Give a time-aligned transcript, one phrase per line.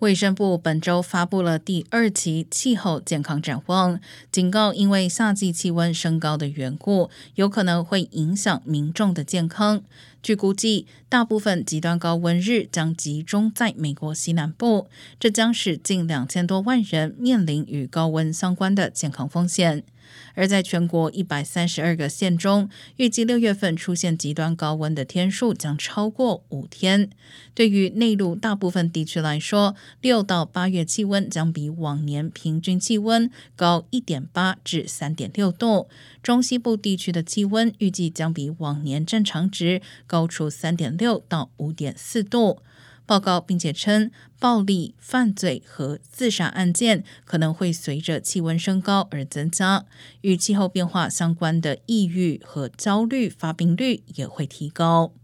[0.00, 3.98] 卫生部本周发布了第二期气候健康展望，
[4.30, 9.82] 警告因为夏季气温升高的缘故，有可能会影响民众的健康。
[10.22, 14.86] 据估计，大部分极端高温日将集中在美国西南部，
[15.18, 19.82] 这将使近两千多万人面临与高温相关的健康风险。
[20.34, 27.10] 而在全国一百三十二个县中，预计六月份出现极端高温的天数将超过五天。
[27.54, 35.88] 对于内陆大部分地区来说，六到八月气温将比往年平均气温高一点八至三点六度。
[36.22, 42.62] 中西部地区的气温预计将比往年正常值高出三点六到五点四度。
[43.08, 49.86] 报告并且称，暴力、犯罪和自杀案件可能会随着气温升高而增加，
[50.20, 55.14] 与气候变化相关的抑郁和焦虑发病率也会提高。